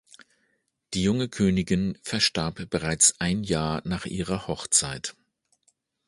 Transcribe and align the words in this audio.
Die 0.95 1.03
junge 1.03 1.29
Königin 1.29 1.95
verstarb 2.01 2.67
bereits 2.71 3.19
ein 3.19 3.43
Jahr 3.43 3.83
nach 3.85 4.07
ihrer 4.07 4.47
Hochzeit. 4.47 5.15